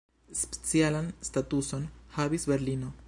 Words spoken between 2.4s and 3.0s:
Berlino.